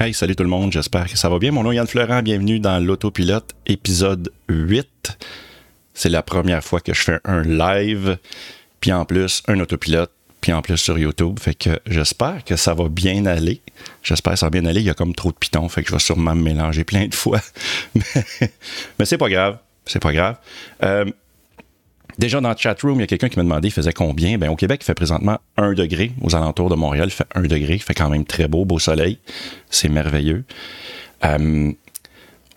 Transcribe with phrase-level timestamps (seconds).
[0.00, 1.50] Hey, salut tout le monde, j'espère que ça va bien.
[1.50, 5.18] Mon nom est Yann Florent, bienvenue dans l'autopilote épisode 8.
[5.92, 8.16] C'est la première fois que je fais un live,
[8.78, 11.40] puis en plus un autopilote, puis en plus sur YouTube.
[11.40, 13.60] Fait que j'espère que ça va bien aller.
[14.04, 14.80] J'espère que ça va bien aller.
[14.80, 17.08] Il y a comme trop de pitons, fait que je vais sûrement me mélanger plein
[17.08, 17.40] de fois.
[17.94, 20.36] Mais, c'est pas grave, c'est pas grave.
[20.84, 21.06] Euh,
[22.18, 24.38] Déjà dans le chat room, il y a quelqu'un qui m'a demandé il faisait combien?
[24.38, 26.12] Ben, au Québec, il fait présentement 1 degré.
[26.20, 27.74] Aux alentours de Montréal, il fait 1 degré.
[27.74, 29.18] Il fait quand même très beau, beau soleil.
[29.70, 30.44] C'est merveilleux.
[31.24, 31.72] Euh,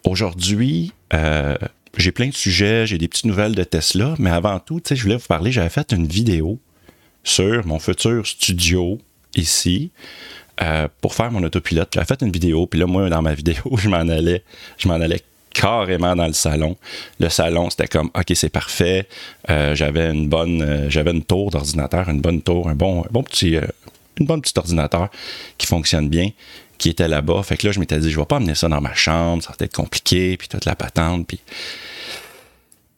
[0.03, 1.55] aujourd'hui, euh,
[1.97, 5.17] j'ai plein de sujets, j'ai des petites nouvelles de Tesla, mais avant tout, je voulais
[5.17, 6.59] vous parler, j'avais fait une vidéo
[7.23, 8.99] sur mon futur studio
[9.35, 9.91] ici.
[10.61, 11.89] Euh, pour faire mon autopilote.
[11.93, 14.43] J'avais fait une vidéo, puis là, moi, dans ma vidéo, je m'en allais,
[14.77, 15.21] je m'en allais
[15.53, 16.77] carrément dans le salon.
[17.19, 19.07] Le salon, c'était comme OK, c'est parfait.
[19.49, 23.23] Euh, j'avais une bonne euh, j'avais une tour d'ordinateur, une bonne tour, un bon, bon
[23.23, 23.61] petit euh,
[24.55, 25.09] ordinateur
[25.57, 26.29] qui fonctionne bien,
[26.77, 27.43] qui était là-bas.
[27.43, 29.53] Fait que là, je m'étais dit, je vais pas amener ça dans ma chambre, ça
[29.57, 31.39] va être compliqué, puis toute la patente, puis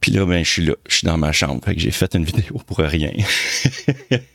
[0.03, 1.63] puis là, ben, je suis là, je suis dans ma chambre.
[1.63, 3.13] Fait que j'ai fait une vidéo pour rien.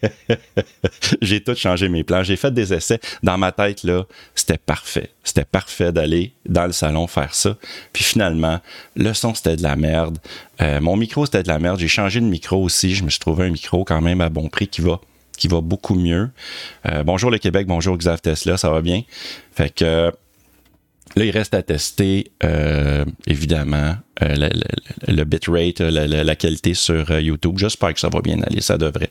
[1.21, 2.23] j'ai tout changé mes plans.
[2.23, 2.99] J'ai fait des essais.
[3.23, 5.11] Dans ma tête, là, c'était parfait.
[5.25, 7.59] C'était parfait d'aller dans le salon faire ça.
[7.93, 8.61] Puis finalement,
[8.97, 10.17] le son, c'était de la merde.
[10.63, 11.79] Euh, mon micro, c'était de la merde.
[11.79, 12.95] J'ai changé de micro aussi.
[12.95, 15.03] Je me suis trouvé un micro quand même à bon prix qui va
[15.37, 16.31] qui va beaucoup mieux.
[16.87, 19.03] Euh, bonjour le Québec, bonjour Xav Tesla, ça va bien?
[19.53, 20.11] Fait que
[21.17, 24.49] Là, il reste à tester, euh, évidemment, euh,
[25.07, 27.59] le, bitrate, la, qualité sur euh, YouTube.
[27.59, 29.11] J'espère que ça va bien aller, ça devrait.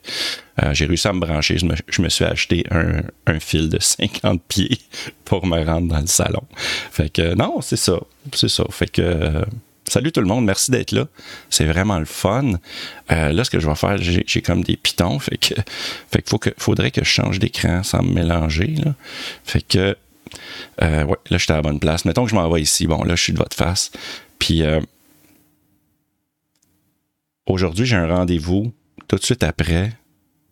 [0.71, 1.57] J'ai réussi à me brancher.
[1.57, 4.79] Je me, suis acheté un, fil de 50 pieds
[5.25, 6.43] pour me rendre dans le salon.
[6.91, 7.99] Fait que, non, c'est ça.
[8.33, 8.63] C'est ça.
[8.69, 9.43] Fait que.
[9.89, 11.07] Salut tout le monde, merci d'être là.
[11.49, 12.59] C'est vraiment le fun.
[13.09, 15.17] là, ce que je vais faire, j'ai comme des pitons.
[15.19, 15.53] Fait que,
[16.11, 18.75] fait qu'il faut que, faudrait que je change d'écran sans me mélanger.
[19.45, 19.95] Fait que
[20.81, 22.05] euh, ouais, là, j'étais à la bonne place.
[22.05, 22.87] Mettons que je m'en vais ici.
[22.87, 23.91] Bon, là, je suis de votre face.
[24.39, 24.79] Puis euh,
[27.45, 28.73] aujourd'hui, j'ai un rendez-vous
[29.07, 29.91] tout de suite après.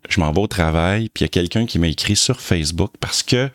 [0.09, 1.09] Je m'en vais au travail.
[1.09, 3.49] Puis il y a quelqu'un qui m'a écrit sur Facebook parce que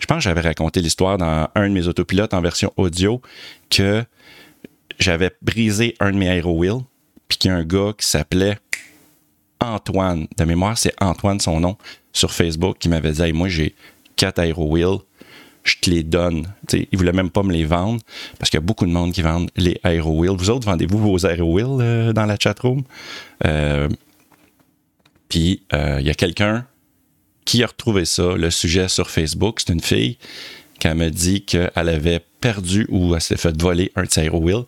[0.00, 3.22] je pense que j'avais raconté l'histoire dans un de mes autopilotes en version audio
[3.70, 4.04] que
[4.98, 6.62] j'avais brisé un de mes aero
[7.28, 8.58] Puis qu'il y a un gars qui s'appelait
[9.60, 10.26] Antoine.
[10.36, 11.76] De mémoire, c'est Antoine son nom
[12.12, 13.74] sur Facebook qui m'avait dit Moi, j'ai
[14.16, 14.76] 4 Aero
[15.66, 16.46] je te les donne.
[16.66, 18.00] T'sais, ils ne voulaient même pas me les vendre
[18.38, 21.18] parce qu'il y a beaucoup de monde qui vendent les Aero Vous autres, vendez-vous vos
[21.18, 22.84] Aero euh, dans la chatroom?
[23.44, 23.88] Euh,
[25.28, 26.66] puis, euh, il y a quelqu'un
[27.44, 29.60] qui a retrouvé ça, le sujet sur Facebook.
[29.60, 30.18] C'est une fille
[30.78, 34.66] qui me dit qu'elle avait perdu ou elle s'est fait voler un de ses Aero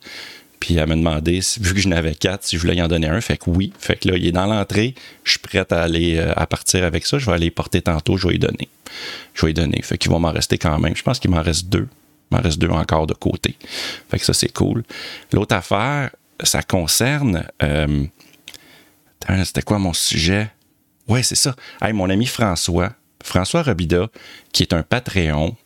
[0.60, 3.08] puis elle m'a demandé, vu que je n'avais quatre, si je voulais y en donner
[3.08, 3.20] un.
[3.20, 3.72] Fait que oui.
[3.78, 4.94] Fait que là, il est dans l'entrée.
[5.24, 7.18] Je suis prêt à aller euh, à partir avec ça.
[7.18, 8.16] Je vais aller porter tantôt.
[8.16, 8.68] Je vais y donner.
[9.34, 9.80] Je vais y donner.
[9.82, 10.96] Fait qu'il va m'en rester quand même.
[10.96, 11.88] Je pense qu'il m'en reste deux.
[12.30, 13.56] Il m'en reste deux encore de côté.
[14.10, 14.82] Fait que ça, c'est cool.
[15.32, 16.10] L'autre affaire,
[16.42, 17.46] ça concerne.
[17.62, 18.04] Euh,
[19.44, 20.50] c'était quoi mon sujet?
[21.06, 21.54] Ouais, c'est ça.
[21.80, 22.92] Hey, mon ami François,
[23.22, 24.08] François Robida,
[24.52, 25.56] qui est un Patreon.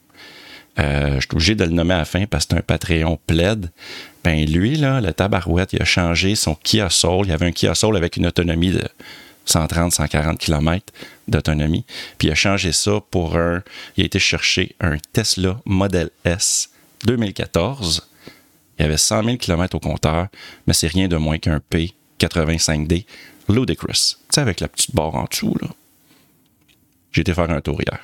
[0.79, 3.19] Euh, je suis obligé de le nommer à la fin parce que c'est un Patreon
[3.27, 3.71] plaid.
[4.25, 7.27] Ben lui, là, le tabarouette, il a changé son Kia Soul.
[7.27, 8.85] Il y avait un Kia Soul avec une autonomie de
[9.47, 10.87] 130-140 km
[11.29, 11.85] d'autonomie.
[12.19, 13.63] Puis il a changé ça pour un.
[13.97, 16.71] Il a été chercher un Tesla Model S
[17.05, 18.09] 2014.
[18.79, 20.29] Il y avait 100 000 km au compteur,
[20.67, 23.05] mais c'est rien de moins qu'un P85D
[23.49, 23.89] Ludicrous.
[23.93, 25.57] Tu sais, avec la petite barre en dessous.
[27.13, 28.01] J'ai été faire un tour hier.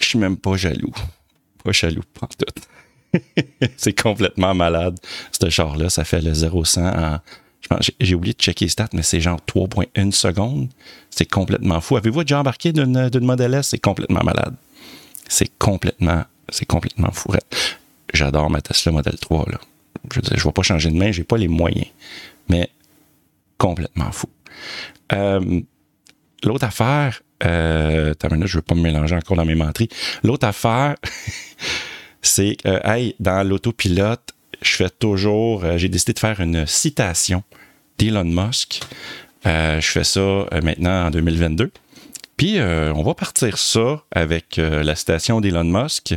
[0.00, 0.94] Je suis même pas jaloux.
[1.62, 2.62] Pas jaloux, pas tout.
[3.76, 4.98] c'est complètement malade,
[5.38, 5.90] ce char-là.
[5.90, 7.20] Ça fait le 0-100 en.
[8.00, 10.68] J'ai oublié de checker les stats, mais c'est genre 3,1 secondes.
[11.10, 11.96] C'est complètement fou.
[11.96, 13.68] Avez-vous déjà embarqué d'une Model S?
[13.68, 14.54] C'est complètement malade.
[15.28, 17.10] C'est complètement, c'est complètement.
[18.12, 19.44] J'adore ma Tesla Model 3.
[19.50, 19.58] Là.
[20.12, 21.86] Je ne vais pas changer de main, j'ai pas les moyens.
[22.48, 22.70] Mais
[23.58, 24.28] complètement fou.
[25.12, 25.60] Euh,
[26.42, 28.14] l'autre affaire, euh,
[28.44, 29.88] je veux pas me mélanger encore dans mes menteries.
[30.22, 30.96] L'autre affaire,
[32.22, 37.42] c'est euh, hey, dans l'autopilote, je fais toujours, euh, j'ai décidé de faire une citation
[37.98, 38.80] d'Elon Musk.
[39.46, 41.70] Euh, je fais ça maintenant en 2022.
[42.36, 46.14] Puis on va partir ça avec la citation d'Elon Musk.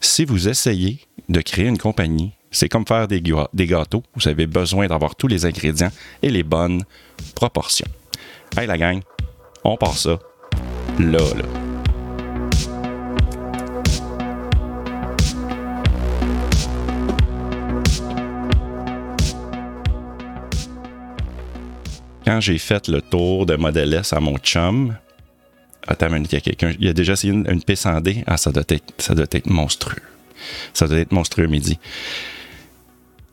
[0.00, 4.02] Si vous essayez de créer une compagnie, c'est comme faire des, des gâteaux.
[4.14, 6.82] Vous avez besoin d'avoir tous les ingrédients et les bonnes
[7.34, 7.88] proportions.
[8.56, 9.02] Hey la gang,
[9.62, 10.18] on part ça
[11.10, 11.18] là,
[22.24, 24.94] quand j'ai fait le tour de Model S à mon chum,
[25.86, 28.22] Attends une minute, il y a déjà essayé une, une piste en D.
[28.26, 30.02] Ah, ça doit, être, ça doit être monstrueux.
[30.72, 31.78] Ça doit être monstrueux midi.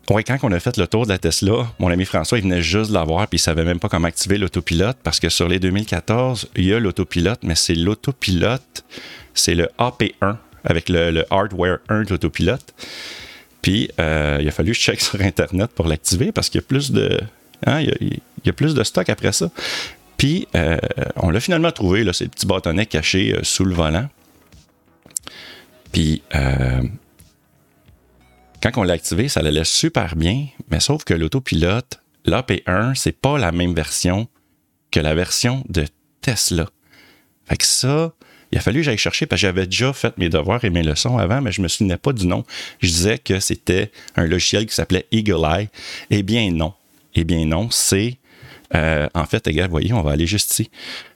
[0.09, 2.89] Quand on a fait le tour de la Tesla, mon ami François, il venait juste
[2.89, 6.49] de l'avoir, puis il savait même pas comment activer l'autopilote, parce que sur les 2014,
[6.55, 8.83] il y a l'autopilote, mais c'est l'autopilote,
[9.35, 12.73] c'est le AP1, avec le, hardware 1 de l'autopilote.
[13.61, 16.67] Puis, euh, il a fallu que check sur Internet pour l'activer, parce qu'il y a
[16.67, 17.19] plus de...
[17.67, 19.51] Hein, il, y a, plus de stock après ça.
[20.17, 20.77] Puis, euh,
[21.17, 24.09] on l'a finalement trouvé, là, ces petits bâtonnets cachés euh, sous le volant.
[25.91, 26.23] Puis,
[28.61, 33.37] quand on l'a activé, ça allait super bien, mais sauf que l'autopilote, l'AP1, c'est pas
[33.37, 34.27] la même version
[34.91, 35.85] que la version de
[36.21, 36.67] Tesla.
[37.45, 38.13] Fait que ça,
[38.51, 40.83] il a fallu que j'aille chercher parce que j'avais déjà fait mes devoirs et mes
[40.83, 42.43] leçons avant, mais je me souvenais pas du nom.
[42.79, 45.69] Je disais que c'était un logiciel qui s'appelait Eagle Eye.
[46.09, 46.73] Eh bien non.
[47.15, 48.17] Eh bien non, c'est
[48.75, 50.69] euh, en fait, les gars, voyez, on va aller juste ici.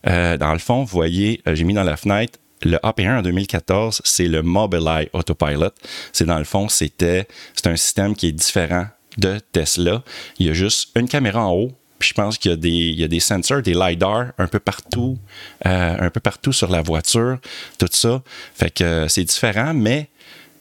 [0.08, 3.22] Euh, dans le fond, vous voyez, euh, j'ai mis dans la fenêtre le AP1 en
[3.22, 5.72] 2014, c'est le Mobileye Autopilot.
[6.12, 8.88] C'est dans le fond, c'était c'est un système qui est différent
[9.18, 10.04] de Tesla.
[10.40, 11.72] Il y a juste une caméra en haut.
[12.00, 15.18] Puis je pense qu'il y a des, il des sensors, des LiDAR un peu partout,
[15.66, 17.38] euh, un peu partout sur la voiture,
[17.80, 18.22] tout ça.
[18.56, 20.10] Fait que euh, c'est différent, mais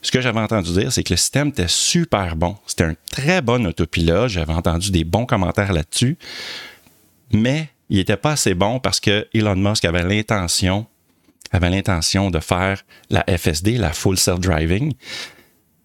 [0.02, 2.56] ce que j'avais entendu dire, c'est que le système était super bon.
[2.66, 4.28] C'était un très bon autopilote.
[4.28, 6.16] J'avais entendu des bons commentaires là-dessus.
[7.32, 10.86] Mais il n'était pas assez bon parce que Elon Musk avait l'intention
[11.52, 14.94] avait l'intention de faire la FSD, la Full Self-Driving,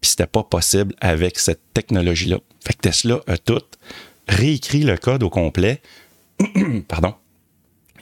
[0.01, 2.37] puis c'était pas possible avec cette technologie-là.
[2.65, 3.61] Fait que Tesla a tout
[4.27, 5.81] réécrit le code au complet.
[6.87, 7.15] Pardon.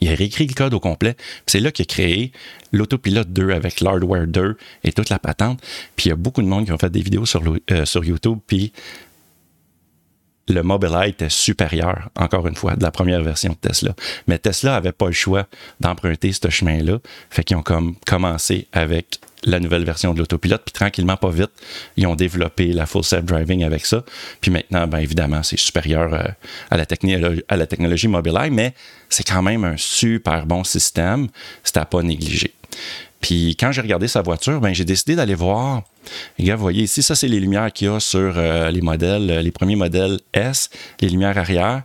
[0.00, 1.16] Il a réécrit le code au complet.
[1.46, 2.32] C'est là qu'il a créé
[2.70, 5.60] l'autopilote 2 avec l'hardware 2 et toute la patente.
[5.96, 8.04] Puis il y a beaucoup de monde qui ont fait des vidéos sur, euh, sur
[8.04, 8.72] YouTube, puis
[10.48, 13.94] le Mobileye était supérieur, encore une fois, de la première version de Tesla.
[14.26, 15.46] Mais Tesla n'avait pas le choix
[15.80, 16.98] d'emprunter ce chemin-là.
[17.30, 21.50] Fait qu'ils ont comme commencé avec la nouvelle version de l'autopilote, puis tranquillement, pas vite,
[21.96, 24.04] ils ont développé la full self-driving avec ça.
[24.40, 26.24] Puis maintenant, bien évidemment, c'est supérieur euh,
[26.70, 26.84] à, la
[27.48, 28.74] à la technologie Mobileye, mais
[29.08, 31.28] c'est quand même un super bon système.
[31.62, 32.52] C'est à pas négliger.
[33.20, 35.82] Puis quand j'ai regardé sa voiture, ben, j'ai décidé d'aller voir.
[36.38, 38.82] Les gars, vous voyez ici, ça, c'est les lumières qu'il y a sur euh, les
[38.82, 40.70] modèles, euh, les premiers modèles S,
[41.00, 41.82] les lumières arrière,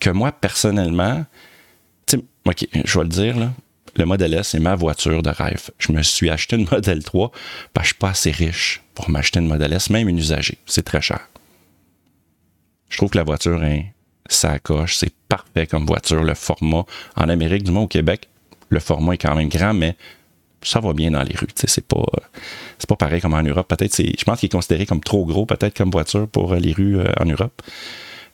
[0.00, 1.24] que moi, personnellement,
[2.46, 3.36] OK, je vais le dire,
[3.96, 5.70] le modèle S, c'est ma voiture de rêve.
[5.78, 7.30] Je me suis acheté une modèle 3
[7.74, 10.58] parce que je suis pas assez riche pour m'acheter une modèle S, même une usagée.
[10.66, 11.20] C'est très cher.
[12.88, 13.62] Je trouve que la voiture
[14.28, 16.84] ça coche, c'est parfait comme voiture, le format.
[17.16, 18.28] En Amérique, du moins au Québec,
[18.68, 19.96] le format est quand même grand, mais
[20.62, 21.48] ça va bien dans les rues.
[21.54, 22.04] C'est pas,
[22.78, 23.68] c'est pas pareil comme en Europe.
[23.68, 26.72] Peut-être, je pense qu'il est considéré comme trop gros, peut-être comme voiture pour euh, les
[26.72, 27.62] rues euh, en Europe.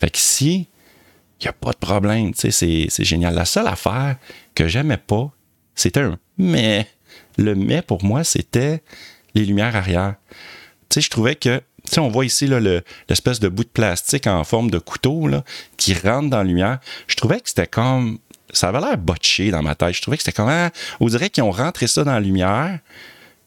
[0.01, 0.69] Fait qu'ici,
[1.41, 2.33] il n'y a pas de problème.
[2.35, 3.35] C'est, c'est génial.
[3.35, 4.17] La seule affaire
[4.55, 5.31] que j'aimais pas,
[5.75, 6.87] c'était un mais.
[7.39, 8.83] Le mais pour moi, c'était
[9.35, 10.15] les lumières arrière.
[10.89, 12.49] Tu je trouvais que tu on voit ici
[13.09, 15.45] l'espèce de bout de plastique en forme de couteau là,
[15.77, 16.79] qui rentre dans la lumière.
[17.07, 18.19] Je trouvais que c'était comme
[18.53, 19.95] ça avait l'air botché dans ma tête.
[19.95, 20.71] Je trouvais que c'était comme, ah,
[21.01, 22.79] on dirait qu'ils ont rentré ça dans la lumière.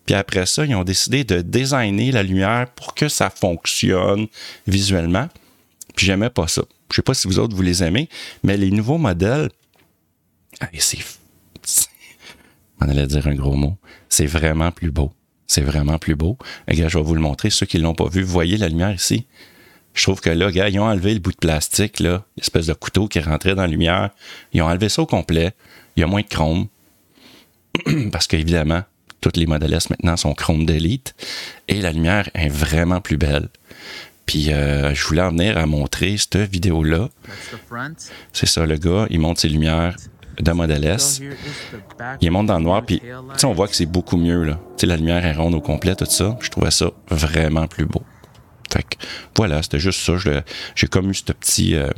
[0.06, 4.28] Puis après ça, ils ont décidé de designer la lumière pour que ça fonctionne
[4.68, 5.30] visuellement.
[5.96, 6.64] Puis j'aimais pas ça.
[6.92, 8.10] Je sais pas si vous autres vous les aimez,
[8.44, 9.50] mais les nouveaux modèles,
[10.80, 10.98] c'est.
[12.82, 13.78] On allait dire un gros mot.
[14.08, 15.12] C'est vraiment plus beau.
[15.46, 16.38] C'est vraiment plus beau.
[16.68, 17.50] Regarde, je vais vous le montrer.
[17.50, 19.28] Ceux qui l'ont pas vu, vous voyez la lumière ici.
[19.94, 22.74] Je trouve que là, gars, ils ont enlevé le bout de plastique, là, l'espèce de
[22.74, 24.12] couteau qui rentrait dans la lumière.
[24.54, 25.52] Ils ont enlevé ça au complet.
[25.96, 26.68] Il y a moins de chrome.
[28.12, 28.84] Parce qu'évidemment,
[29.22, 31.16] toutes les modèles S maintenant sont chrome d'élite.
[31.68, 33.50] Et la lumière est vraiment plus belle.
[34.26, 37.10] Puis euh, je voulais en venir à montrer cette vidéo-là.
[38.32, 39.96] C'est ça, le gars, il monte ses lumières
[40.40, 41.22] de modèle S.
[42.22, 43.02] Il monte dans le noir, puis
[43.44, 44.44] on voit que c'est beaucoup mieux.
[44.44, 44.60] Là.
[44.84, 46.38] la lumière est ronde au complet, tout ça.
[46.42, 48.04] Je trouvais ça vraiment plus beau.
[48.72, 48.98] Fait que
[49.36, 50.14] voilà, c'était juste ça.
[50.76, 51.90] J'ai comme eu ce petit, euh,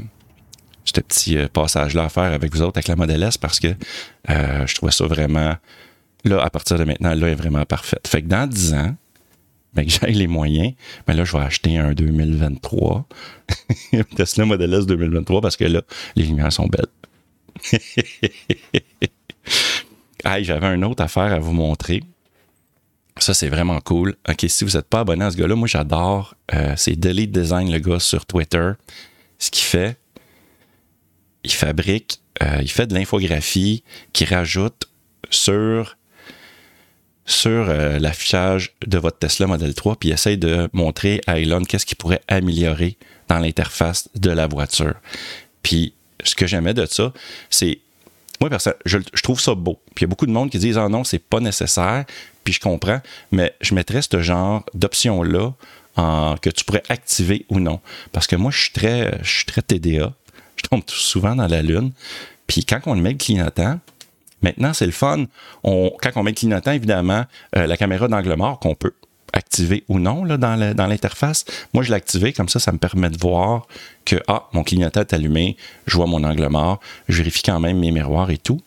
[0.86, 3.68] ce petit euh, passage-là à faire avec vous autres, avec la Model S, parce que
[4.30, 5.56] euh, je trouvais ça vraiment,
[6.24, 8.08] là, à partir de maintenant, là, est vraiment parfaite.
[8.08, 8.96] Fait que dans 10 ans,
[9.74, 10.74] ben, que j'ai les moyens,
[11.08, 13.08] mais ben là, je vais acheter un 2023.
[14.16, 15.82] Tesla Model S 2023 parce que là,
[16.16, 16.88] les lumières sont belles.
[20.26, 22.02] hey, j'avais une autre affaire à vous montrer.
[23.18, 24.16] Ça, c'est vraiment cool.
[24.30, 26.36] OK, si vous n'êtes pas abonné à ce gars-là, moi, j'adore.
[26.54, 28.72] Euh, c'est Delete Design, le gars, sur Twitter.
[29.38, 29.98] Ce qu'il fait,
[31.44, 34.88] il fabrique, euh, il fait de l'infographie qui rajoute
[35.30, 35.98] sur,
[37.26, 41.64] sur euh, l'affichage de votre Tesla Model 3, puis il essaye de montrer à Elon
[41.64, 44.96] qu'est-ce qu'il pourrait améliorer dans l'interface de la voiture.
[45.64, 47.14] Puis, ce que j'aimais de ça,
[47.50, 47.80] c'est
[48.42, 48.50] moi,
[48.86, 49.80] je, je trouve ça beau.
[49.96, 52.06] Puis il y a beaucoup de monde qui disent Ah non, c'est pas nécessaire.
[52.44, 53.00] Puis je comprends,
[53.32, 55.54] mais je mettrais ce genre d'option-là
[56.42, 57.80] que tu pourrais activer ou non.
[58.12, 60.14] Parce que moi, je suis très, je suis très TDA.
[60.56, 61.92] Je tombe souvent dans la lune.
[62.48, 63.80] Puis quand on met le clignotant,
[64.42, 65.26] maintenant, c'est le fun.
[65.64, 68.94] Quand on met le clignotant, évidemment, euh, la caméra d'angle mort qu'on peut
[69.34, 71.46] activer ou non là, dans l'interface.
[71.74, 73.68] Moi, je l'ai activé, comme ça, ça me permet de voir
[74.06, 75.58] que, ah, mon clignotant est allumé,
[75.88, 78.62] je vois mon angle mort, je vérifie quand même mes miroirs et tout.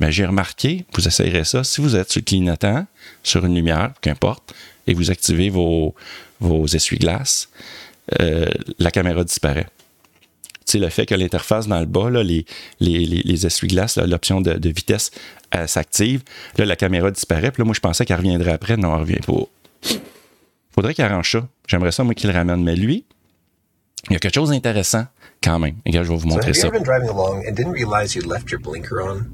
[0.00, 2.86] Mais j'ai remarqué, vous essayerez ça, si vous êtes sur le clignotant,
[3.22, 4.54] sur une lumière, qu'importe,
[4.86, 5.94] et vous activez vos,
[6.40, 7.48] vos essuie-glaces,
[8.20, 8.46] euh,
[8.78, 9.66] la caméra disparaît.
[10.64, 12.44] C'est le fait que l'interface dans le bas, les,
[12.80, 15.10] les, les, essuie-glaces, l'option de, de, vitesse
[15.66, 16.22] s'active.
[16.58, 17.50] Là, la caméra disparaît.
[17.50, 18.76] Puis là, moi, je pensais qu'elle reviendrait après.
[18.76, 19.48] Non, elle revient pas.
[20.78, 21.48] Faudrait qu'il arrange ça.
[21.66, 22.62] J'aimerais ça, moi, qu'il le ramène.
[22.62, 23.04] Mais lui,
[24.10, 25.06] il y a quelque chose d'intéressant
[25.42, 25.74] quand même.
[25.84, 26.70] Regarde, je vais vous montrer so ça.
[26.70, 29.26] Been driving along and didn't realize you left your blinker on?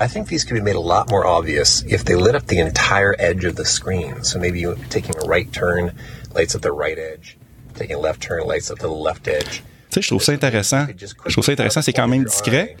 [0.00, 2.60] I think these could be made a lot more obvious if they lit up the
[2.60, 4.22] entire edge of the screen.
[4.22, 5.90] So maybe you taking a right turn
[6.32, 7.36] lights up the right edge,
[7.74, 9.64] taking a left turn lights up the left edge.
[9.90, 10.86] Tu sais, je trouve ça intéressant.
[11.26, 12.76] Je trouve ça intéressant, c'est quand même discret.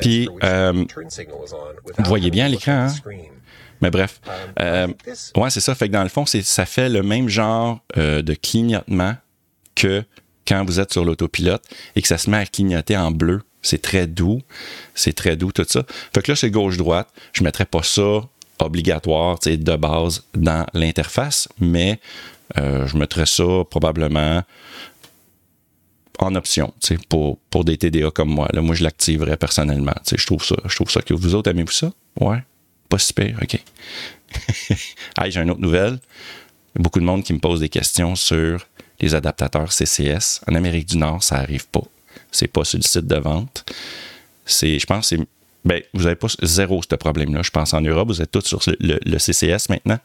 [0.00, 0.72] Puis, euh,
[1.98, 2.94] vous voyez bien l'écran, hein?
[3.84, 4.86] Mais bref, um, euh,
[5.36, 5.74] ouais, c'est ça.
[5.74, 9.14] Fait que dans le fond, ça fait le même genre euh, de clignotement
[9.74, 10.02] que
[10.48, 11.62] quand vous êtes sur l'autopilote
[11.94, 14.40] et que ça se met à clignoter en bleu c'est très doux.
[14.94, 15.82] C'est très doux, tout ça.
[16.14, 17.08] Fait que là, c'est gauche-droite.
[17.32, 18.22] Je ne mettrais pas ça
[18.60, 21.98] obligatoire, de base dans l'interface, mais
[22.58, 24.42] euh, je mettrais ça probablement
[26.20, 26.72] en option,
[27.08, 28.48] pour, pour des TDA comme moi.
[28.52, 29.94] Là, moi, je l'activerais personnellement.
[30.06, 30.56] Je trouve ça.
[30.66, 31.90] Je trouve ça que vous autres aimez-vous ça?
[32.20, 32.42] Ouais.
[32.88, 33.54] Pas super, OK.
[35.18, 35.98] hey, j'ai une autre nouvelle.
[36.76, 38.66] Beaucoup de monde qui me pose des questions sur
[39.00, 40.40] les adaptateurs CCS.
[40.48, 41.82] En Amérique du Nord, ça n'arrive pas
[42.34, 43.64] c'est pas sur le site de vente.
[44.44, 45.18] C'est, je pense, c'est
[45.64, 47.40] ben, vous n'avez pas zéro ce problème-là.
[47.42, 49.98] Je pense en Europe, vous êtes tous sur le, CCS maintenant.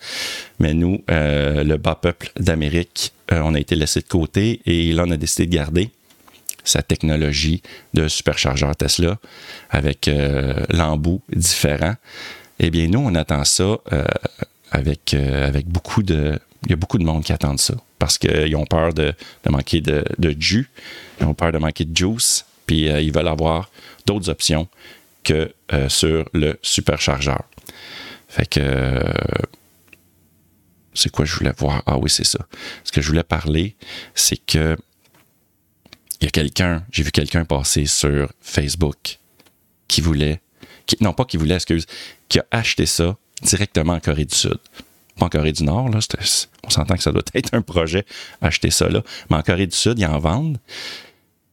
[0.60, 4.94] Mais nous, euh, le bas peuple d'Amérique, euh, on a été laissé de côté et
[4.94, 5.90] là, on a décidé de garder
[6.64, 7.62] sa technologie
[7.94, 9.18] de superchargeur Tesla
[9.70, 11.96] avec euh, l'embout différent.
[12.60, 13.78] Eh bien, nous, on attend ça
[14.72, 16.40] avec, avec beaucoup de.
[16.66, 19.14] Il y a beaucoup de monde qui attend ça parce qu'ils ont peur de,
[19.48, 20.70] manquer de, jus,
[21.20, 23.70] ils ont peur de manquer de juice, puis euh, ils veulent avoir
[24.06, 24.68] d'autres options
[25.24, 27.44] que euh, sur le superchargeur.
[28.30, 28.62] Fait que.
[28.62, 29.14] Euh,
[30.96, 31.84] c'est quoi je voulais voir?
[31.86, 32.40] Ah oui, c'est ça.
[32.84, 33.76] Ce que je voulais parler,
[34.16, 34.76] c'est que.
[36.22, 39.20] Il y a quelqu'un, j'ai vu quelqu'un passer sur Facebook
[39.88, 40.42] qui voulait.
[41.02, 41.86] Non, pas qui voulait, excuse,
[42.28, 44.58] qui a acheté ça directement en Corée du Sud
[45.20, 46.00] pas en Corée du Nord, là,
[46.64, 48.06] on s'entend que ça doit être un projet,
[48.42, 49.04] acheter ça là.
[49.30, 50.58] Mais en Corée du Sud, ils en vendent.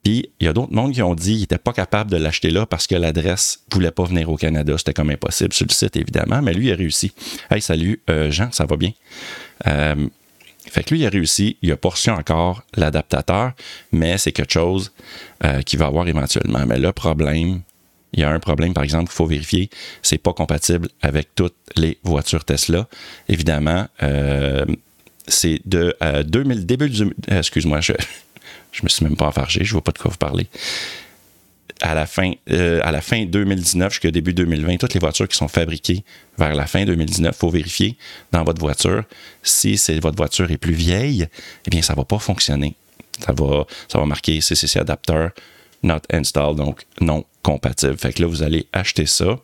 [0.03, 2.51] Puis il y a d'autres mondes qui ont dit qu'ils n'étaient pas capables de l'acheter
[2.51, 4.79] là parce que l'adresse ne voulait pas venir au Canada.
[4.79, 6.41] C'était comme impossible sur le site, évidemment.
[6.43, 7.13] Mais lui, il a réussi.
[7.51, 8.93] Hey, salut, euh, Jean, ça va bien?
[9.67, 10.09] Euh,
[10.71, 11.57] fait que lui, il a réussi.
[11.61, 13.53] Il a portion encore l'adaptateur,
[13.91, 14.93] mais c'est quelque chose
[15.45, 16.65] euh, qu'il va avoir éventuellement.
[16.67, 17.63] Mais le problème,
[18.17, 19.71] il y a un problème, par exemple, qu'il faut vérifier,
[20.03, 22.89] c'est pas compatible avec toutes les voitures Tesla.
[23.29, 24.65] Évidemment, euh,
[25.29, 25.95] c'est de
[26.25, 27.09] 2000, euh, début du, euh,
[27.39, 27.93] excuse-moi, je,
[28.73, 30.47] je me suis même pas enfargé, je vois pas de quoi vous parler.
[31.83, 35.49] À la fin, à la fin 2019 jusqu'au début 2020, toutes les voitures qui sont
[35.49, 36.05] fabriquées
[36.39, 37.99] vers la fin 2019, il faut vérifier
[38.33, 39.03] dans votre voiture
[39.43, 41.29] si votre voiture est plus vieille,
[41.67, 42.77] eh bien, ça va pas fonctionner.
[43.21, 45.33] Ça va, ça va marquer CCC adapteur
[45.83, 47.97] not installed, donc non compatible.
[47.97, 49.39] Fait que là, vous allez acheter ça.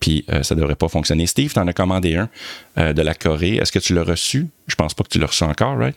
[0.00, 1.26] Puis euh, ça ne devrait pas fonctionner.
[1.26, 2.28] Steve, tu en as commandé un
[2.78, 3.56] euh, de la Corée.
[3.56, 4.48] Est-ce que tu l'as reçu?
[4.66, 5.96] Je pense pas que tu l'as reçu encore, right?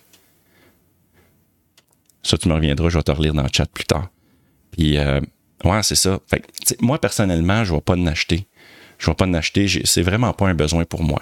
[2.24, 4.10] Ça, tu me reviendras, je vais te relire dans le chat plus tard.
[4.72, 5.22] Puis, euh,
[5.64, 6.20] ouais, c'est ça.
[6.28, 6.44] Fait
[6.82, 8.48] moi, personnellement, je ne vais pas en acheter.
[8.98, 9.68] Je ne vais pas en acheter.
[9.86, 11.22] C'est vraiment pas un besoin pour moi.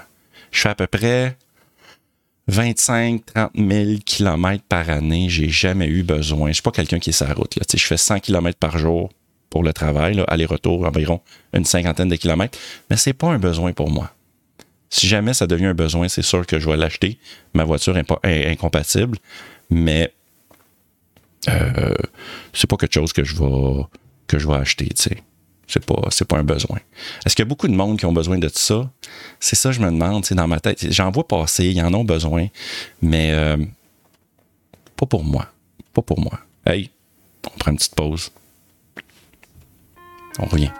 [0.51, 1.37] Je fais à peu près
[2.47, 5.27] 25, 30 000 kilomètres par année.
[5.29, 6.49] J'ai jamais eu besoin.
[6.49, 7.55] Je suis pas quelqu'un qui est sur la route.
[7.55, 7.63] Là.
[7.71, 9.09] Je fais 100 km par jour
[9.49, 11.21] pour le travail, aller-retour environ
[11.53, 12.57] une cinquantaine de kilomètres,
[12.89, 14.11] mais c'est pas un besoin pour moi.
[14.89, 17.17] Si jamais ça devient un besoin, c'est sûr que je vais l'acheter.
[17.53, 19.17] Ma voiture est, incompatible,
[19.69, 20.13] mais
[21.49, 21.93] euh,
[22.53, 23.83] c'est pas quelque chose que je vais
[24.27, 25.23] que je vais acheter, tu sais.
[25.67, 25.95] C'est pas,
[26.27, 26.79] pas un besoin.
[27.25, 28.89] Est-ce qu'il y a beaucoup de monde qui ont besoin de ça?
[29.39, 30.91] C'est ça, je me demande, c'est dans ma tête.
[30.91, 32.47] J'en vois passer, ils en ont besoin,
[33.01, 33.57] mais euh,
[34.95, 35.47] pas pour moi.
[35.93, 36.39] Pas pour moi.
[36.65, 36.89] Hey,
[37.45, 38.31] on prend une petite pause.
[40.39, 40.71] On revient.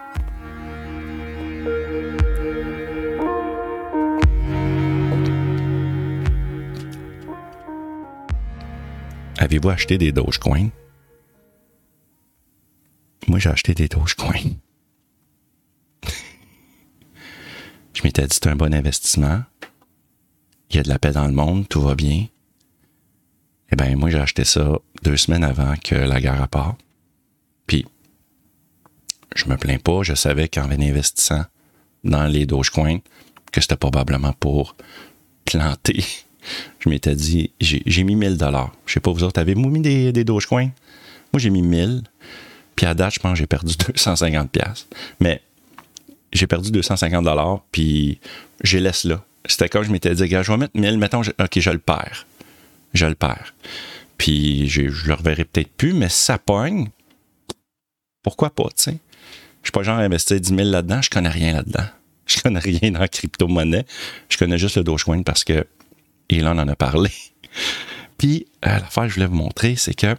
[9.38, 10.70] Avez-vous acheté des Dogecoin?
[13.28, 14.56] Moi, j'ai acheté des Dogecoin.
[18.08, 19.42] M'était dit, c'est un bon investissement.
[20.70, 22.26] Il y a de la paix dans le monde, tout va bien.
[23.70, 26.76] Eh bien, moi, j'ai acheté ça deux semaines avant que la guerre part.
[27.66, 27.84] Puis,
[29.36, 30.02] je me plains pas.
[30.02, 31.44] Je savais qu'en investissant
[32.02, 33.00] dans les Dogecoin,
[33.52, 34.74] que c'était probablement pour
[35.44, 36.02] planter.
[36.78, 38.72] Je m'étais dit, j'ai mis 1000 dollars.
[38.86, 40.70] Je sais pas, vous autres, avez-vous mis des, des Dogecoin?
[41.30, 42.04] Moi, j'ai mis 1000.
[42.74, 44.86] Puis à date, je pense que j'ai perdu 250 pièces.
[45.20, 45.42] Mais
[46.32, 48.20] j'ai perdu 250 dollars, puis
[48.62, 49.24] j'ai laisse là.
[49.46, 52.26] C'était quand je m'étais dit, gars, je vais mettre 1000, mettons, OK, je le perds.
[52.94, 53.54] Je le perds.
[54.18, 56.88] Puis je, le reverrai peut-être plus, mais ça pogne,
[58.22, 58.98] pourquoi pas, tu sais?
[59.62, 61.86] Je suis pas genre investir 10 000 là-dedans, je connais rien là-dedans.
[62.28, 63.86] Je connais rien dans la crypto-monnaie.
[64.28, 65.66] Je connais juste le Dogecoin parce que
[66.28, 67.10] Elon en a parlé.
[68.18, 70.14] Puis, euh, l'affaire que je voulais vous montrer, c'est que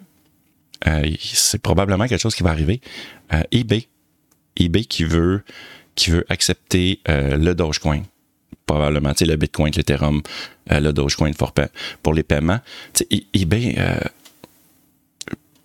[0.87, 2.81] euh, c'est probablement quelque chose qui va arriver.
[3.33, 3.87] Euh, eBay.
[4.55, 5.43] eBay qui veut,
[5.99, 8.03] qui veut accepter le Dogecoin.
[8.65, 10.21] Probablement, le Bitcoin, l'Ethereum,
[10.69, 11.53] le Dogecoin pour,
[12.03, 12.59] pour les paiements.
[12.93, 13.75] Tu sais, eBay,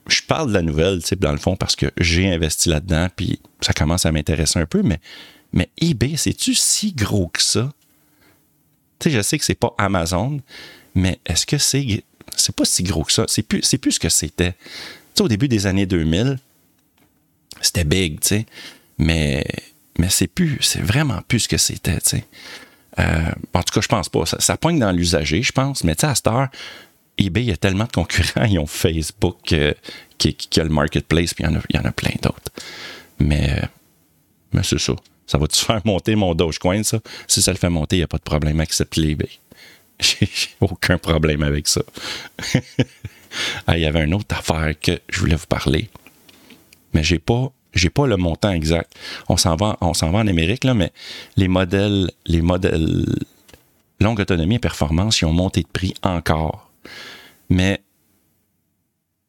[0.09, 3.73] je parle de la nouvelle, dans le fond, parce que j'ai investi là-dedans, puis ça
[3.73, 5.01] commence à m'intéresser un peu, mais
[5.55, 7.73] mais eBay, c'est-tu si gros que ça?
[9.07, 10.41] Je sais que c'est pas Amazon,
[10.95, 12.03] mais est-ce que c'est.
[12.37, 13.25] C'est pas si gros que ça?
[13.29, 14.55] C'est plus, plus ce que c'était.
[15.21, 16.39] Au début des années 2000,
[17.61, 18.45] c'était big, tu.
[18.99, 19.47] Mais,
[19.99, 20.59] mais c'est plus.
[20.61, 22.25] C'est vraiment plus ce que c'était, tu sais.
[22.99, 24.27] Euh, en tout cas, je pense pas.
[24.27, 25.85] Ça, ça pointe dans l'usager, je pense.
[25.85, 26.49] Mais tu sais, à cette heure,
[27.19, 28.45] eBay, il y a tellement de concurrents.
[28.49, 29.73] Ils ont Facebook euh,
[30.19, 32.53] qui, a le marketplace, puis il y en a, y en a plein d'autres.
[33.19, 33.63] Mais,
[34.53, 34.95] mais c'est ça.
[35.27, 37.01] Ça va-tu faire monter mon Dogecoin, ça?
[37.27, 38.61] Si ça le fait monter, il n'y a pas de problème.
[38.61, 39.31] Accepte l'eBay.
[40.01, 40.29] J'ai
[40.61, 41.83] aucun problème avec ça.
[43.67, 45.89] ah, il y avait une autre affaire que je voulais vous parler.
[46.93, 48.95] Mais j'ai pas j'ai pas le montant exact.
[49.29, 50.93] On s'en va, on s'en en Amérique, là, mais
[51.37, 53.05] les modèles, les modèles
[54.01, 56.71] longue autonomie et performance, ils ont monté de prix encore.
[57.49, 57.81] Mais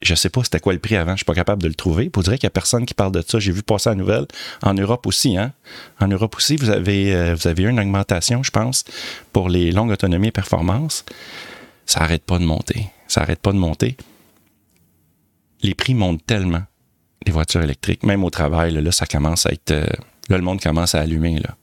[0.02, 2.12] je sais pas c'était quoi le prix avant, je suis pas capable de le trouver.
[2.14, 3.40] Vous dire qu'il y a personne qui parle de ça.
[3.40, 4.28] J'ai vu passer la nouvelle.
[4.62, 5.54] En Europe aussi, hein.
[6.00, 8.84] En Europe aussi, vous avez, euh, vous avez eu une augmentation, je pense,
[9.34, 11.06] pour les longues autonomies et performances.
[11.86, 12.88] Ça arrête pas de monter.
[13.08, 13.98] Ça arrête pas de monter.
[15.62, 16.64] Les prix montent tellement,
[17.26, 18.04] les voitures électriques.
[18.04, 19.72] Même au travail, là, ça commence à être.
[19.72, 19.86] Euh,
[20.30, 21.36] là, le monde commence à allumer.
[21.36, 21.56] Là.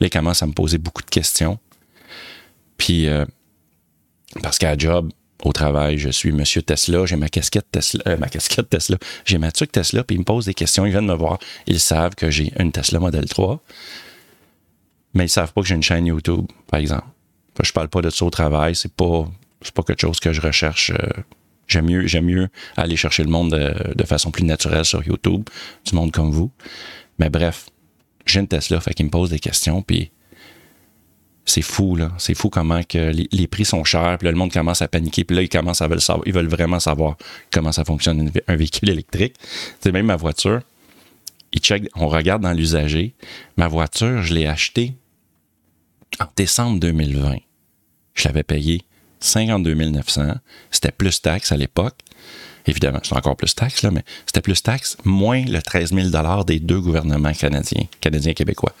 [0.00, 1.58] là, il commence à me poser beaucoup de questions.
[2.76, 3.24] Puis, euh,
[4.42, 5.10] parce qu'à job,
[5.42, 9.38] au travail, je suis Monsieur Tesla, j'ai ma casquette Tesla, euh, ma casquette Tesla, j'ai
[9.38, 12.14] ma tuque Tesla, puis ils me posent des questions, ils viennent me voir, ils savent
[12.14, 13.60] que j'ai une Tesla Model 3,
[15.14, 17.06] mais ils savent pas que j'ai une chaîne YouTube, par exemple.
[17.62, 19.28] Je parle pas de ça au travail, c'est pas,
[19.74, 20.92] pas quelque chose que je recherche.
[21.72, 25.44] J'aime mieux, j'aime mieux aller chercher le monde de, façon plus naturelle sur YouTube,
[25.84, 26.50] du monde comme vous.
[27.18, 27.70] Mais bref,
[28.26, 30.10] j'ai une Tesla, fait qu'ils me posent des questions, puis
[31.44, 32.12] c'est fou, là.
[32.18, 35.24] C'est fou comment que les, prix sont chers, puis là, le monde commence à paniquer,
[35.24, 37.16] puis là, ils commencent à savoir, ils veulent vraiment savoir
[37.50, 39.34] comment ça fonctionne un véhicule électrique.
[39.80, 40.60] C'est même ma voiture.
[41.52, 43.14] Ils check, on regarde dans l'usager.
[43.56, 44.94] Ma voiture, je l'ai achetée
[46.20, 47.36] en décembre 2020.
[48.14, 48.82] Je l'avais payé
[49.22, 50.34] 52 900.
[50.70, 51.94] C'était plus taxes à l'époque.
[52.66, 56.60] Évidemment, c'est encore plus taxes, là, mais c'était plus taxes, moins le 13 000 des
[56.60, 58.72] deux gouvernements canadiens, canadiens québécois.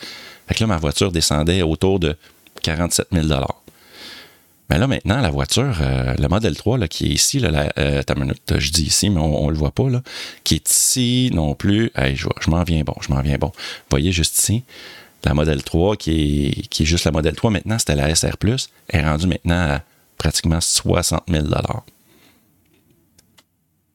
[0.46, 2.16] Fait que là, ma voiture descendait autour de
[2.62, 3.26] 47 000
[4.70, 8.70] mais là, maintenant, la voiture, euh, le modèle 3 là, qui est ici, euh, je
[8.70, 10.00] dis ici, mais on, ne le voit pas, là,
[10.44, 11.90] qui est ici non plus.
[11.94, 13.48] je, je m'en viens bon, je m'en viens bon.
[13.48, 14.64] Vous voyez juste ici,
[15.24, 18.36] la modèle 3 qui est, qui est juste la modèle 3, maintenant, c'était la SR,
[18.88, 19.82] est rendue maintenant à
[20.22, 21.46] pratiquement 60 000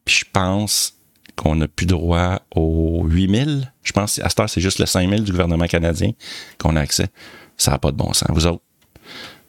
[0.04, 0.94] Puis je pense
[1.38, 3.52] qu'on n'a plus droit aux 8 000.
[3.82, 6.12] Je pense à cette heure, c'est juste le 5 000 du gouvernement canadien
[6.58, 7.08] qu'on a accès.
[7.56, 8.30] Ça n'a pas de bon sens.
[8.34, 8.63] Vous autres,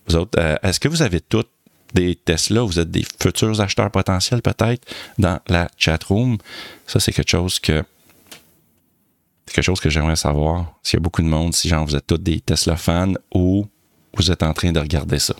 [0.06, 1.50] vous autres euh, est-ce que vous avez toutes
[1.94, 2.62] des Tesla?
[2.62, 4.86] Vous êtes des futurs acheteurs potentiels peut-être
[5.18, 6.38] dans la chat room?
[6.86, 7.82] Ça, c'est quelque chose que
[9.46, 10.78] quelque chose que j'aimerais savoir.
[10.84, 13.66] S'il y a beaucoup de monde, si genre vous êtes tous des Tesla fans ou
[14.14, 15.34] vous êtes en train de regarder ça.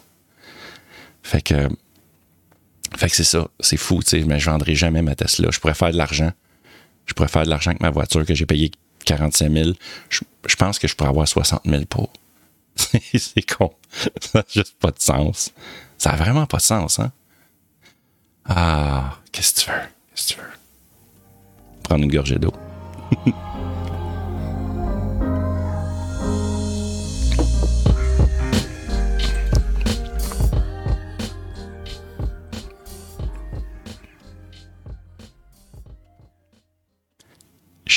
[1.28, 1.68] Fait que,
[2.96, 5.50] fait que c'est ça, c'est fou, tu sais, mais je vendrai jamais ma Tesla.
[5.50, 6.32] Je pourrais faire de l'argent.
[7.04, 8.70] Je pourrais faire de l'argent avec ma voiture que j'ai payé
[9.04, 9.70] 45 000.
[10.08, 12.10] Je, je, pense que je pourrais avoir 60 000 pour.
[12.76, 13.74] c'est con.
[14.22, 15.52] Ça n'a juste pas de sens.
[15.98, 17.12] Ça n'a vraiment pas de sens, hein?
[18.46, 19.76] Ah, qu'est-ce que tu veux?
[20.14, 20.52] Qu'est-ce que tu veux?
[21.82, 22.54] Prendre une gorgée d'eau.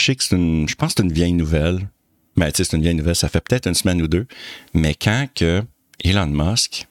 [0.06, 1.88] je pense que c'est une vieille nouvelle,
[2.36, 4.26] Mais tu sais, c'est une vieille nouvelle, ça fait peut-être une semaine ou deux.
[4.74, 5.64] Mais quand que
[6.04, 6.88] Elon Musk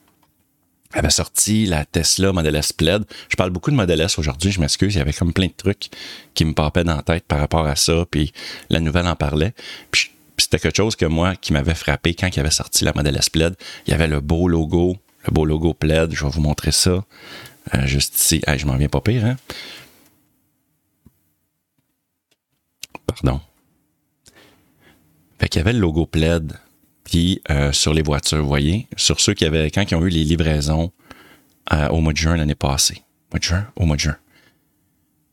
[0.93, 4.59] avait sorti la Tesla Model S Plaid, je parle beaucoup de Model S aujourd'hui, je
[4.59, 5.89] m'excuse, il y avait comme plein de trucs
[6.33, 8.33] qui me papaient dans la tête par rapport à ça, puis
[8.69, 9.53] la nouvelle en parlait.
[9.89, 13.15] Puis c'était quelque chose que moi, qui m'avait frappé quand il avait sorti la Model
[13.15, 13.55] S Plaid.
[13.87, 17.03] Il y avait le beau logo, le beau logo Plaid, je vais vous montrer ça.
[17.73, 18.41] Euh, juste ici.
[18.57, 19.37] je m'en viens pas pire, hein?
[23.11, 23.41] Pardon.
[25.39, 26.53] Fait y avait le logo Plaid.
[27.03, 30.09] Puis euh, sur les voitures, vous voyez, sur ceux qui avaient, quand ils ont eu
[30.09, 30.91] les livraisons
[31.73, 33.03] euh, au mois de juin l'année passée.
[33.75, 34.17] Au mois de juin.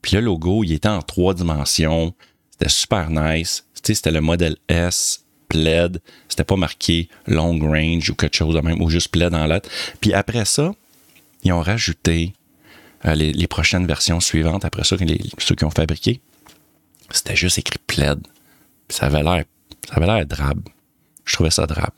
[0.01, 2.13] Puis le logo, il était en trois dimensions.
[2.51, 3.65] C'était super nice.
[3.73, 6.01] C'était le modèle S plaid.
[6.27, 9.69] C'était pas marqué long range ou quelque chose de même, ou juste plaid en lettres.
[9.99, 10.73] Puis après ça,
[11.43, 12.33] ils ont rajouté
[13.05, 14.97] euh, les, prochaines versions suivantes, après ça,
[15.37, 16.21] ceux qui ont fabriqué,
[17.11, 18.19] c'était juste écrit plaid.
[18.89, 19.45] ça avait l'air,
[19.87, 20.61] ça avait l'air drabe.
[21.25, 21.93] Je trouvais ça drabe.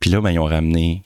[0.00, 1.02] Puis là, ben, ils ont ramené,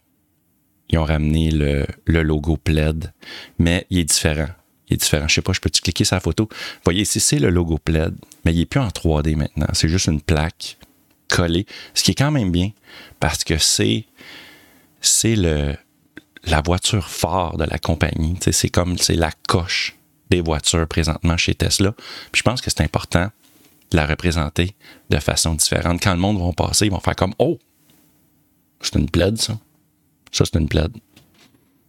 [0.91, 3.13] ils ont ramené le, logo plaid,
[3.59, 4.49] mais il est différent.
[4.89, 5.27] Il est différent.
[5.29, 6.49] Je sais pas, je peux-tu cliquer sur la photo?
[6.85, 8.15] Voyez ici, c'est le logo plaid,
[8.45, 9.67] mais il est plus en 3D maintenant.
[9.73, 10.77] C'est juste une plaque
[11.29, 12.71] collée, ce qui est quand même bien
[13.19, 14.05] parce que c'est
[15.35, 18.39] la voiture phare de la compagnie.
[18.41, 19.97] C'est comme c'est la coche
[20.35, 21.93] des voitures présentement chez Tesla.
[22.33, 23.31] Puis je pense que c'est important
[23.91, 24.75] de la représenter
[25.11, 26.03] de façon différente.
[26.03, 27.59] Quand le monde va passer, ils vont faire comme Oh!
[28.81, 29.59] C'est une plaide, ça.
[30.33, 30.93] Ça, c'est une plaide.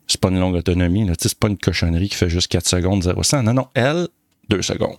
[0.08, 1.10] C'est pas une longue autonomie.
[1.17, 3.43] C'est pas une cochonnerie qui fait juste 4 secondes, 0 100.
[3.43, 4.08] Non, non, elle,
[4.49, 4.97] 2 secondes.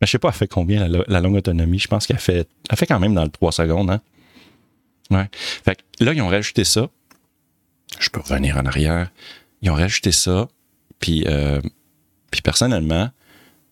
[0.00, 1.78] Mais je sais pas, elle fait combien la, longue autonomie?
[1.78, 3.90] Je pense qu'elle fait, elle fait quand même dans le 3 secondes.
[3.90, 4.00] Hein?
[5.10, 5.28] Ouais.
[5.32, 6.88] Fait que là, ils ont rajouté ça
[7.98, 9.10] je peux revenir en arrière.
[9.62, 10.48] Ils ont rajouté ça.
[11.00, 11.60] Puis, euh,
[12.36, 13.10] puis personnellement,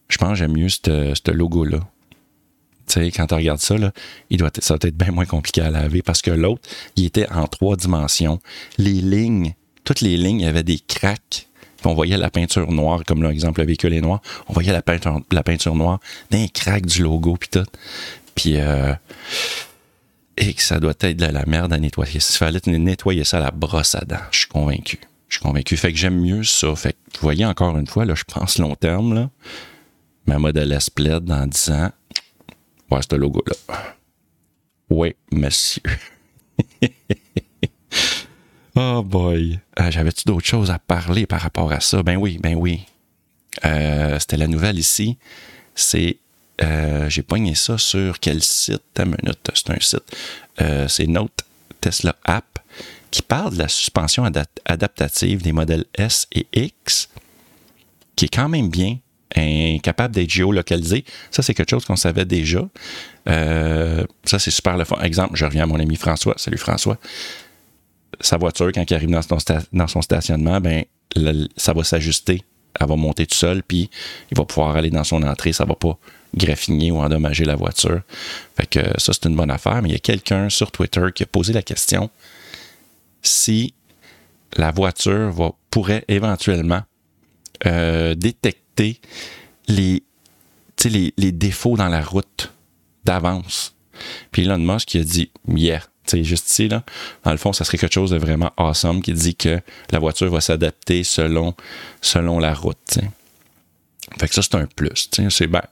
[0.09, 1.81] je pense que j'aime mieux ce logo-là.
[2.87, 3.93] Tu sais, quand tu regardes ça, là,
[4.31, 7.31] il doit ça doit être bien moins compliqué à laver parce que l'autre, il était
[7.31, 8.41] en trois dimensions.
[8.77, 11.49] Les lignes, toutes les lignes, il avait des cracks.
[11.77, 14.21] Puis on voyait la peinture noire, comme l'exemple, le véhicule est noir.
[14.49, 15.99] On voyait la peinture, la peinture noire,
[16.31, 17.67] d'un crack du logo, puis tout.
[18.35, 18.93] Puis, euh,
[20.37, 22.21] et que ça doit être de la merde à nettoyer.
[22.21, 24.99] S'il fallait nettoyer ça à la brosse à dents, je suis convaincu.
[25.35, 25.77] Je suis convaincu.
[25.77, 26.77] Fait que j'aime mieux ça.
[26.77, 29.31] Fait que vous voyez encore une fois, là, je pense long terme, là,
[30.27, 31.91] ma modèle S Plaid dans 10 ans.
[32.89, 33.57] Ouais, ce logo-là.
[34.91, 35.83] Oui, monsieur.
[38.77, 39.59] oh boy.
[39.81, 42.05] Euh, j'avais-tu d'autres choses à parler par rapport à ça?
[42.05, 42.87] Ben oui, ben oui.
[43.65, 45.19] Euh, c'était la nouvelle ici.
[45.75, 46.19] C'est
[46.63, 48.83] euh, j'ai pogné ça sur quel site?
[48.95, 50.17] Ta minute, c'est un site.
[50.87, 51.43] C'est Note
[51.81, 52.54] Tesla App
[53.15, 54.29] qui parle de la suspension
[54.65, 57.09] adaptative des modèles S et X,
[58.17, 58.99] qui est quand même bien,
[59.37, 61.05] incapable d'être géolocalisé.
[61.31, 62.69] Ça, c'est quelque chose qu'on savait déjà.
[63.29, 65.01] Euh, ça, c'est super le fun.
[65.01, 66.35] Exemple, je reviens à mon ami François.
[66.39, 66.99] Salut François.
[68.19, 70.83] Sa voiture, quand il arrive dans son, stationnement, ben,
[71.57, 72.43] ça va s'ajuster.
[72.81, 73.91] Elle va monter tout seul, puis
[74.33, 75.53] il va pouvoir aller dans son entrée.
[75.53, 75.97] Ça va pas
[76.37, 78.01] graffiner ou endommager la voiture.
[78.57, 79.83] Fait que ça, c'est une bonne affaire.
[79.83, 82.11] Mais il y a quelqu'un sur Twitter qui a posé la question
[83.27, 83.75] si
[84.57, 86.83] la voiture pourrait éventuellement
[87.67, 89.01] euh, détecter
[89.69, 90.03] les,
[91.33, 92.53] défauts dans la route
[93.05, 93.75] d'avance.
[94.31, 95.83] Puis Elon Musk il a dit Yeah.
[96.13, 96.85] Juste ici, là.
[97.25, 99.61] Dans le fond, ça serait quelque chose de vraiment awesome qui dit que
[99.91, 101.55] la voiture va s'adapter selon,
[102.03, 102.99] selon la route.
[104.19, 105.09] Fait que ça, c'est un plus.
[105.31, 105.63] C'est ben,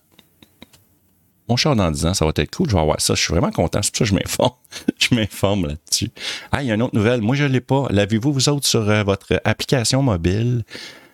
[1.48, 3.14] mon char dans 10 ans, ça va être cool, je vais avoir ça.
[3.14, 3.80] Je suis vraiment content.
[3.82, 4.52] C'est pour ça que je m'informe.
[4.98, 6.10] je m'informe là-dessus.
[6.52, 7.20] Ah, il y a une autre nouvelle.
[7.20, 7.86] Moi, je ne l'ai pas.
[7.90, 10.64] L'avez-vous, vous autres, sur euh, votre application mobile?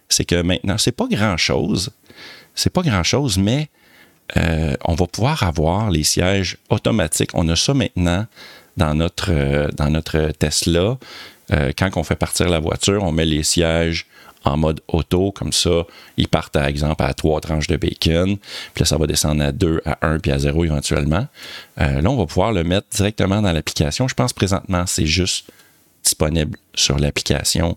[0.08, 1.90] C'est que maintenant, c'est pas grand-chose.
[2.54, 3.68] C'est pas grand-chose, mais
[4.36, 7.30] euh, on va pouvoir avoir les sièges automatiques.
[7.34, 8.26] On a ça maintenant
[8.76, 10.98] dans notre, euh, dans notre Tesla.
[11.78, 14.06] quand on fait partir la voiture, on met les sièges
[14.44, 15.84] en mode auto, comme ça,
[16.16, 18.36] ils partent, par exemple, à trois tranches de bacon,
[18.74, 21.26] puis là, ça va descendre à 2, à 1, puis à 0 éventuellement.
[21.80, 24.08] Euh, là, on va pouvoir le mettre directement dans l'application.
[24.08, 25.46] Je pense présentement, c'est juste
[26.02, 27.76] disponible sur l'application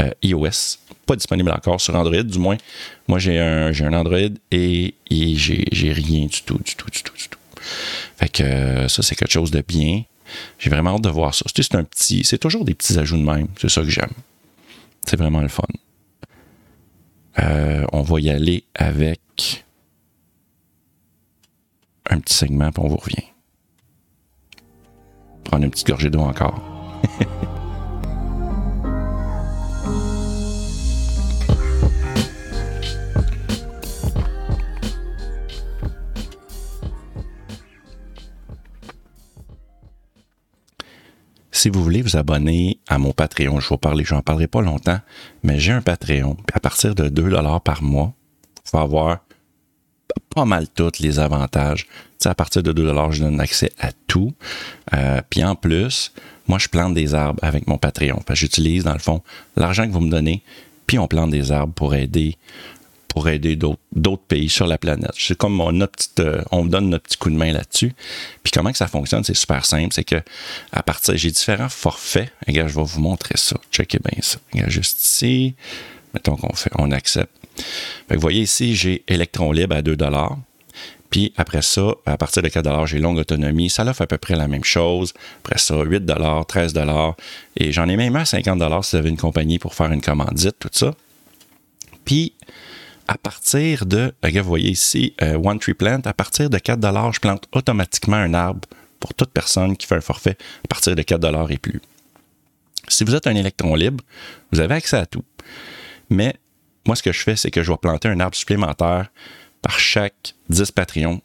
[0.00, 0.78] euh, iOS.
[1.06, 2.56] Pas disponible encore sur Android, du moins.
[3.08, 4.18] Moi, j'ai un, un Android
[4.50, 7.38] et, j'ai rien du tout, du tout, du tout, du tout.
[8.16, 10.02] Fait que euh, ça, c'est quelque chose de bien.
[10.58, 11.44] J'ai vraiment hâte de voir ça.
[11.54, 13.48] C'est un petit, c'est toujours des petits ajouts de même.
[13.60, 14.10] C'est ça que j'aime.
[15.06, 15.64] C'est vraiment le fun.
[17.38, 19.64] Euh, on va y aller avec
[22.08, 23.24] un petit segment, puis on vous revient.
[25.44, 26.60] Prendre une petite gorgée d'eau encore.
[41.66, 45.00] si vous voulez vous abonner à mon Patreon, je vais parler, j'en parlerai pas longtemps,
[45.42, 46.36] mais j'ai un Patreon.
[46.52, 48.12] À partir de 2 dollars par mois,
[48.64, 49.18] il faut avoir
[50.32, 51.88] pas mal tous les avantages.
[52.24, 54.32] à partir de 2 dollars, je donne accès à tout.
[54.94, 56.12] Euh, puis en plus,
[56.46, 58.22] moi, je plante des arbres avec mon Patreon.
[58.30, 59.20] J'utilise, dans le fond,
[59.56, 60.44] l'argent que vous me donnez,
[60.86, 62.36] puis on plante des arbres pour aider
[63.16, 65.12] pour aider d'autres pays sur la planète.
[65.16, 67.94] C'est comme on, petite, euh, on donne notre petit coup de main là-dessus.
[68.42, 69.94] Puis comment que ça fonctionne, c'est super simple.
[69.94, 70.20] C'est que
[70.70, 72.30] à partir, j'ai différents forfaits.
[72.46, 73.56] Regarde, je vais vous montrer ça.
[73.72, 74.36] Checkez bien ça.
[74.52, 75.54] Regarde, juste ici.
[76.12, 77.32] Mettons qu'on fait, on accepte.
[78.10, 79.96] vous voyez ici, j'ai Electron Libre à 2
[81.08, 83.70] puis après ça, à partir de 4 j'ai longue autonomie.
[83.70, 85.14] Ça fait à peu près la même chose.
[85.42, 86.04] Après ça, 8
[86.46, 86.74] 13
[87.56, 90.56] Et j'en ai même à 50 si vous avez une compagnie pour faire une commandite,
[90.58, 90.94] tout ça.
[92.04, 92.34] Puis,
[93.08, 97.12] à partir de, regarde, vous voyez ici, euh, One Tree Plant, à partir de 4
[97.12, 98.68] je plante automatiquement un arbre
[99.00, 101.80] pour toute personne qui fait un forfait à partir de 4 et plus.
[102.88, 104.02] Si vous êtes un électron libre,
[104.52, 105.24] vous avez accès à tout.
[106.10, 106.36] Mais
[106.86, 109.10] moi, ce que je fais, c'est que je vais planter un arbre supplémentaire
[109.62, 111.20] par chaque 10 Patreons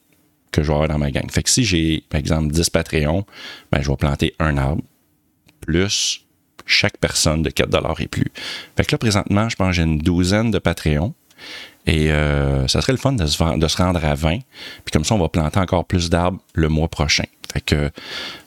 [0.52, 1.30] que je vais avoir dans ma gang.
[1.32, 3.26] Fait que si j'ai, par exemple, 10 Patreons,
[3.72, 4.84] ben, je vais planter un arbre
[5.62, 6.26] plus
[6.66, 8.32] chaque personne de 4 et plus.
[8.76, 11.14] Fait que là, présentement, je pense que j'ai une douzaine de Patreons.
[11.88, 14.40] Et euh, ça serait le fun de se, rendre à 20.
[14.40, 17.24] Puis comme ça, on va planter encore plus d'arbres le mois prochain.
[17.52, 17.92] Fait que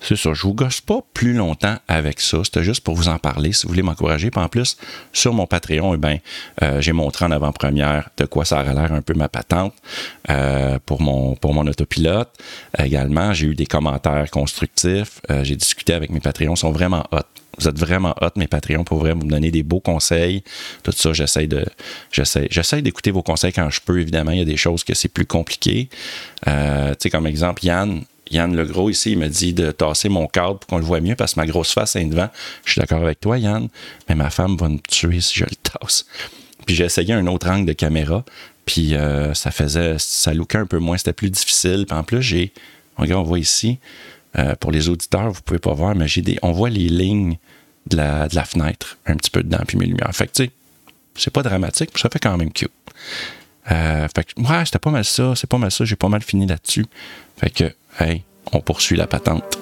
[0.01, 0.33] c'est ça.
[0.33, 2.39] Je vous gosse pas plus longtemps avec ça.
[2.43, 4.31] C'était juste pour vous en parler si vous voulez m'encourager.
[4.31, 4.79] Puis en plus,
[5.13, 6.19] sur mon Patreon, eh ben,
[6.63, 9.75] euh, j'ai montré en avant-première de quoi ça aurait l'air un peu ma patente
[10.31, 12.31] euh, pour, mon, pour mon autopilote.
[12.79, 15.21] également, j'ai eu des commentaires constructifs.
[15.43, 16.55] j'ai discuté avec mes Patreons.
[16.55, 17.44] Ils sont vraiment hot.
[17.59, 20.43] Vous êtes vraiment hot, mes Patreons, pour vrai, vous me donner des beaux conseils.
[20.83, 21.65] Tout ça, j'essaie de.
[22.13, 24.33] J'essaie, j'essaie d'écouter vos conseils quand je peux, évidemment.
[24.33, 25.89] Il y a des choses que c'est plus compliqué.
[26.49, 30.27] Euh, tu sais, comme exemple, Yann, Yann Legros ici, il me dit de tasser mon
[30.27, 32.29] cadre pour qu'on le voit mieux parce que ma grosse face est devant.
[32.65, 33.69] Je suis d'accord avec toi, Yann,
[34.09, 36.07] mais ma femme va me tuer si je le tasse.
[36.67, 38.25] Puis j'ai essayé un autre angle de caméra,
[38.65, 41.85] puis euh, ça faisait, ça lookait un peu moins, c'était plus difficile.
[41.87, 42.53] Puis en plus, j'ai,
[42.97, 43.79] regarde, on voit ici,
[44.37, 47.39] euh, pour les auditeurs, vous pouvez pas voir, mais j'ai des, on voit les lignes
[47.87, 50.11] de la, de la fenêtre un petit peu dedans, puis mes lumières.
[50.13, 50.51] Fait que, tu sais,
[51.15, 52.73] c'est pas dramatique, mais ça fait quand même cute.
[53.71, 56.23] Euh, fait que, ouais, c'était pas mal ça, c'est pas mal ça, j'ai pas mal
[56.23, 56.87] fini là-dessus.
[57.39, 59.59] Fait que, hey, on poursuit la patente.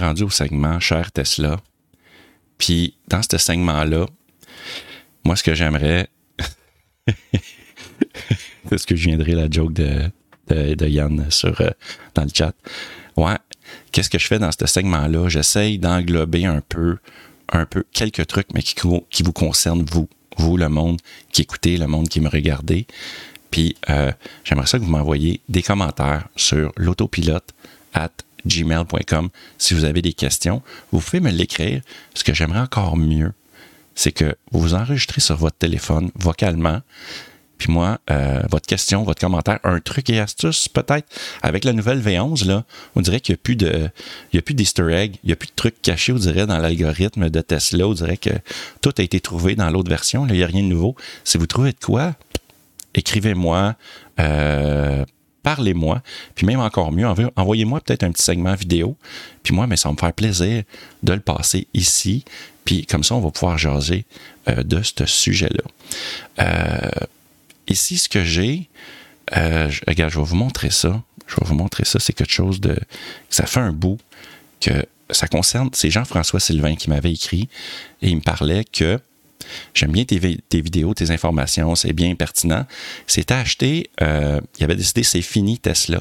[0.00, 1.58] Rendu au segment Cher Tesla.
[2.58, 4.06] Puis dans ce segment-là,
[5.24, 6.08] moi, ce que j'aimerais.
[8.68, 10.10] c'est ce que je viendrai la joke de,
[10.48, 11.70] de, Yann sur, euh,
[12.14, 12.54] dans le chat.
[13.16, 13.36] Ouais.
[13.92, 15.28] Qu'est-ce que je fais dans ce segment-là?
[15.28, 16.98] J'essaye d'englober un peu,
[17.52, 18.74] un peu quelques trucs, mais qui,
[19.10, 20.08] qui vous concernent, vous.
[20.36, 21.00] Vous, le monde
[21.32, 22.86] qui écoutez, le monde qui me regardez.
[23.50, 24.12] Puis euh,
[24.44, 27.52] j'aimerais ça que vous m'envoyiez des commentaires sur l'autopilote
[27.92, 28.12] at
[28.46, 30.62] gmail.com si vous avez des questions.
[30.92, 31.82] Vous pouvez me l'écrire.
[32.14, 33.32] Ce que j'aimerais encore mieux,
[33.94, 36.80] c'est que vous vous enregistrez sur votre téléphone vocalement.
[37.60, 41.06] Puis moi, euh, votre question, votre commentaire, un truc et astuce peut-être.
[41.42, 42.64] Avec la nouvelle V11, là,
[42.96, 43.90] on dirait qu'il n'y a plus de,
[44.32, 47.28] il plus d'easter egg, il n'y a plus de trucs cachés, on dirait, dans l'algorithme
[47.28, 47.86] de Tesla.
[47.86, 48.30] On dirait que
[48.80, 50.26] tout a été trouvé dans l'autre version.
[50.26, 50.96] il n'y a rien de nouveau.
[51.22, 52.14] Si vous trouvez de quoi,
[52.94, 53.74] écrivez-moi.
[54.18, 55.04] Euh,
[55.42, 56.02] parlez-moi.
[56.34, 58.96] Puis même encore mieux, envoyez-moi peut-être un petit segment vidéo.
[59.42, 60.62] Puis moi, mais ça va me faire plaisir
[61.02, 62.24] de le passer ici.
[62.64, 64.04] Puis comme ça, on va pouvoir jaser
[64.48, 65.64] euh, de ce sujet-là.
[66.40, 67.06] Euh,
[67.68, 68.68] ici, ce que j'ai,
[69.36, 71.02] euh, regarde, je vais vous montrer ça.
[71.26, 71.98] Je vais vous montrer ça.
[72.00, 72.76] C'est quelque chose de.
[73.28, 73.98] Ça fait un bout
[74.60, 75.70] que ça concerne.
[75.72, 77.48] C'est Jean-François Sylvain qui m'avait écrit
[78.02, 79.00] et il me parlait que
[79.74, 80.18] J'aime bien tes,
[80.60, 82.66] vidéos, tes informations, c'est bien pertinent.
[83.06, 86.00] C'est acheté, euh, il avait décidé, c'est fini Tesla.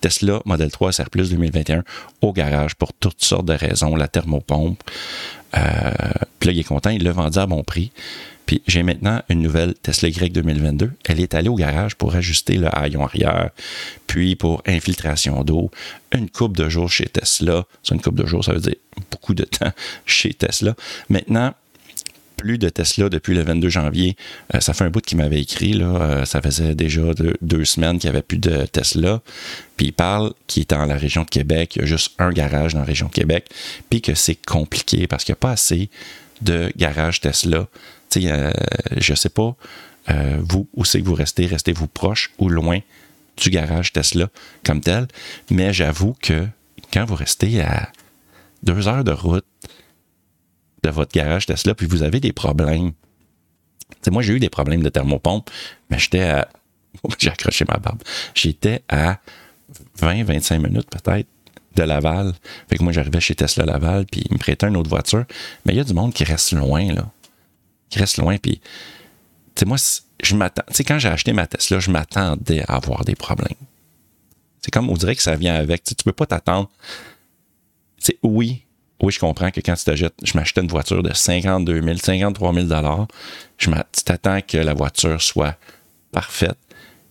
[0.00, 1.84] Tesla Model 3 SR Plus 2021
[2.20, 4.82] au garage pour toutes sortes de raisons, la thermopompe.
[5.56, 5.90] Euh,
[6.40, 7.92] puis là, il est content, il l'a vendu à bon prix.
[8.46, 10.92] Puis j'ai maintenant une nouvelle Tesla Y 2022.
[11.04, 13.50] Elle est allée au garage pour ajuster le haillon arrière,
[14.06, 15.70] puis pour infiltration d'eau.
[16.12, 17.64] Une coupe de jours chez Tesla.
[17.82, 18.76] C'est une coupe de jours, ça veut dire
[19.10, 19.72] beaucoup de temps
[20.06, 20.74] chez Tesla.
[21.08, 21.54] Maintenant,
[22.36, 24.16] plus de Tesla depuis le 22 janvier.
[24.54, 27.02] Euh, ça fait un bout qu'il m'avait écrit, là, euh, ça faisait déjà
[27.40, 29.20] deux, semaines qu'il n'y avait plus de Tesla.
[29.76, 32.30] Puis il parle qu'il est dans la région de Québec, il y a juste un
[32.30, 33.46] garage dans la région de Québec,
[33.90, 35.90] puis que c'est compliqué parce qu'il n'y a pas assez
[36.42, 37.66] de garages Tesla.
[38.16, 38.52] Euh,
[38.96, 39.56] je sais pas,
[40.38, 42.78] vous, où c'est que vous restez, restez-vous proche ou loin
[43.36, 44.28] du garage Tesla
[44.64, 45.08] comme tel,
[45.50, 46.46] mais j'avoue que
[46.92, 47.90] quand vous restez à
[48.62, 49.44] deux heures de route,
[50.84, 52.92] de votre garage Tesla, puis vous avez des problèmes.
[54.10, 55.50] moi, j'ai eu des problèmes de thermopompe,
[55.90, 56.48] mais j'étais à.
[57.18, 58.00] J'ai accroché ma barbe.
[58.34, 59.18] J'étais à
[59.98, 61.26] 20-25 minutes peut-être
[61.74, 62.32] de Laval.
[62.68, 65.24] Fait moi, j'arrivais chez Tesla Laval, puis ils me prêtaient une autre voiture.
[65.66, 67.10] Mais il y a du monde qui reste loin, là.
[67.90, 68.60] Qui reste loin, puis.
[69.56, 69.76] Tu sais, moi,
[70.22, 70.62] je m'attends.
[70.72, 73.58] Tu quand j'ai acheté ma Tesla, je m'attendais à avoir des problèmes.
[74.60, 75.82] C'est comme, on dirait que ça vient avec.
[75.82, 76.70] Tu, tu peux pas t'attendre.
[77.98, 78.64] C'est oui,
[79.02, 82.54] oui, je comprends que quand tu t'achètes, je m'achetais une voiture de 52 000, 53
[82.54, 82.66] 000
[83.58, 85.56] je tu t'attends que la voiture soit
[86.12, 86.56] parfaite.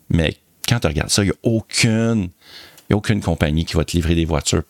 [0.09, 2.29] Mais quand tu regardes ça, il n'y a aucune,
[2.89, 4.63] y a aucune compagnie qui va te livrer des voitures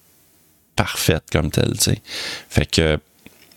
[0.75, 1.75] parfaites comme telles.
[2.49, 2.97] Fait que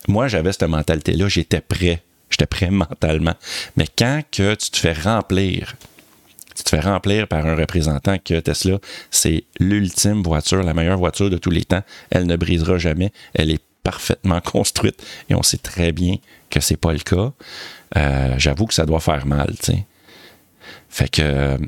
[0.09, 2.03] moi, j'avais cette mentalité-là, j'étais prêt.
[2.31, 3.35] J'étais prêt mentalement.
[3.77, 5.75] Mais quand que tu te fais remplir,
[6.57, 8.79] tu te fais remplir par un représentant que Tesla,
[9.11, 11.83] c'est l'ultime voiture, la meilleure voiture de tous les temps.
[12.11, 13.13] Elle ne brisera jamais.
[13.35, 16.17] Elle est parfaitement construite et on sait très bien
[16.51, 17.33] que c'est pas le cas.
[17.97, 19.55] Euh, j'avoue que ça doit faire mal.
[20.89, 21.59] Fait que,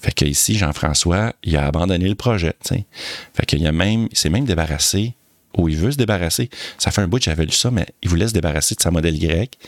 [0.00, 2.54] fait que ici, Jean-François, il a abandonné le projet.
[2.62, 5.14] Fait qu'il a même, s'est même débarrassé,
[5.56, 6.50] ou il veut se débarrasser.
[6.76, 8.90] Ça fait un bout que j'avais lu ça, mais il voulait se débarrasser de sa
[8.90, 9.58] modèle Y.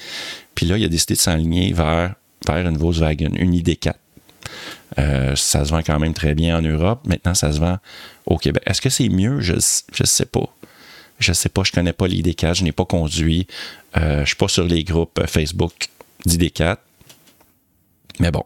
[0.54, 2.14] Puis là, il a décidé de s'enligner vers,
[2.46, 3.94] vers une Volkswagen, une ID4.
[4.98, 7.06] Euh, ça se vend quand même très bien en Europe.
[7.06, 7.78] Maintenant, ça se vend
[8.26, 8.62] au Québec.
[8.66, 9.40] Est-ce que c'est mieux?
[9.40, 10.54] Je ne sais pas.
[11.18, 11.62] Je ne sais pas.
[11.64, 12.54] Je ne connais pas l'ID4.
[12.54, 13.46] Je n'ai pas conduit.
[13.96, 15.72] Euh, je ne suis pas sur les groupes Facebook
[16.26, 16.78] d'ID4.
[18.18, 18.44] Mais bon,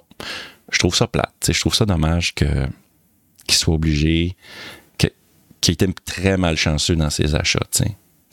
[0.71, 1.33] je trouve ça plate.
[1.49, 2.69] Je trouve ça dommage qu'il
[3.49, 4.37] soit obligé,
[4.99, 7.67] qu'il était très malchanceux dans ses achats.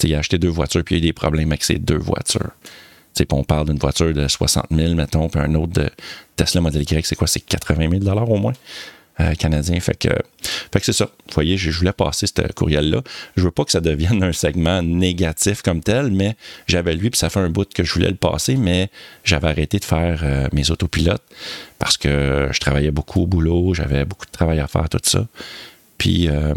[0.04, 2.52] il a acheté deux voitures, puis il a eu des problèmes avec ces deux voitures.
[3.14, 5.90] T'sais, on parle d'une voiture de 60 000, mettons, puis un autre de
[6.36, 7.28] Tesla Model Y, c'est quoi?
[7.28, 8.54] C'est 80 000 au moins
[9.20, 9.80] euh, canadien.
[9.80, 10.10] Fait que,
[10.42, 11.06] fait que c'est ça.
[11.06, 13.02] Vous voyez, je, voulais passer ce courriel-là.
[13.36, 16.36] Je veux pas que ça devienne un segment négatif comme tel, mais
[16.68, 18.90] j'avais lui, puis ça fait un bout que je voulais le passer, mais
[19.24, 21.24] j'avais arrêté de faire euh, mes autopilotes
[21.78, 25.28] parce que je travaillais beaucoup au boulot, j'avais beaucoup de travail à faire, tout ça.
[25.98, 26.54] Puis euh,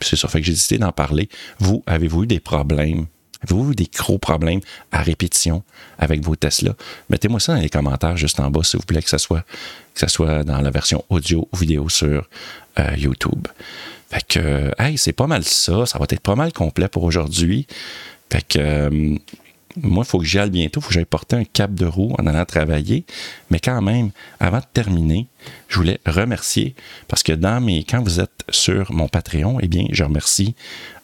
[0.00, 0.28] c'est ça.
[0.28, 1.28] Fait que décidé d'en parler.
[1.58, 3.06] Vous, avez-vous eu des problèmes
[3.42, 5.62] Avez-vous des gros problèmes à répétition
[5.98, 6.74] avec vos Tesla?
[7.08, 9.44] Mettez-moi ça dans les commentaires juste en bas, s'il vous plaît, que ce soit,
[9.94, 12.28] soit dans la version audio ou vidéo sur
[12.78, 13.46] euh, YouTube.
[14.10, 15.86] Fait que, hey, c'est pas mal ça.
[15.86, 17.66] Ça va être pas mal complet pour aujourd'hui.
[18.30, 19.18] Fait que, euh,
[19.76, 20.80] moi, il faut que j'y aille bientôt.
[20.80, 23.04] Il faut que j'aille porter un cap de roue en allant travailler.
[23.50, 25.26] Mais quand même, avant de terminer,
[25.68, 26.74] je voulais remercier
[27.06, 30.54] parce que dans quand vous êtes sur mon Patreon, eh bien, je remercie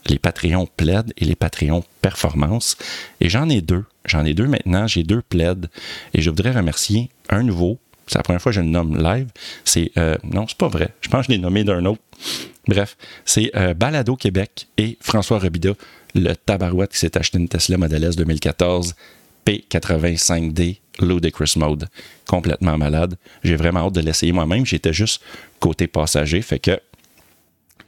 [0.07, 2.77] les Patreons Plaid et les Patreons Performance.
[3.21, 3.85] Et j'en ai deux.
[4.05, 4.87] J'en ai deux maintenant.
[4.87, 5.69] J'ai deux Plaid.
[6.13, 7.79] Et je voudrais remercier un nouveau.
[8.07, 9.29] C'est la première fois que je le nomme live.
[9.65, 9.91] C'est.
[9.97, 10.91] Euh, non, c'est pas vrai.
[11.01, 12.03] Je pense que je l'ai nommé d'un autre.
[12.67, 15.73] Bref, c'est euh, Balado Québec et François Robida,
[16.15, 18.95] le tabarouette qui s'est acheté une Tesla Model S 2014
[19.47, 21.89] P85D Ludicrous Mode.
[22.27, 23.17] Complètement malade.
[23.43, 24.65] J'ai vraiment hâte de l'essayer moi-même.
[24.65, 25.23] J'étais juste
[25.61, 26.79] côté passager, fait que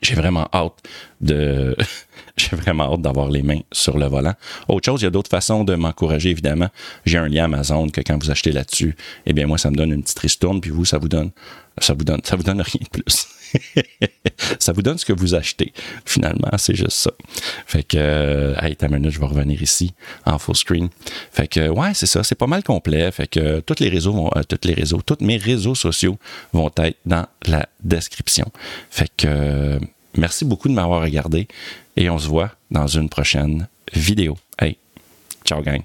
[0.03, 0.75] j'ai vraiment hâte
[1.21, 1.77] de.
[2.37, 4.35] j'ai vraiment hâte d'avoir les mains sur le volant.
[4.69, 6.69] Autre chose, il y a d'autres façons de m'encourager, évidemment.
[7.05, 9.93] J'ai un lien Amazon que quand vous achetez là-dessus, eh bien, moi, ça me donne
[9.93, 11.31] une petite ristourne, puis vous, ça vous donne.
[11.79, 13.29] Ça vous donne, ça vous donne rien de plus.
[14.59, 15.73] ça vous donne ce que vous achetez,
[16.05, 17.11] finalement, c'est juste ça.
[17.67, 20.89] Fait que, euh, hey, ta minute, je vais revenir ici en full screen.
[21.31, 23.11] Fait que, ouais, c'est ça, c'est pas mal complet.
[23.13, 26.19] Fait que tous les réseaux vont, euh, tous les réseaux, tous mes réseaux sociaux
[26.53, 28.51] vont être dans la description.
[28.91, 29.79] Fait que, euh,
[30.17, 31.49] merci beaucoup de m'avoir regardé
[31.97, 34.37] et on se voit dans une prochaine vidéo.
[34.59, 34.77] Hey,
[35.45, 35.83] ciao gang!